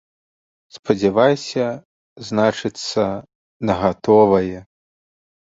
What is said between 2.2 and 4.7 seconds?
значыцца, на гатовае.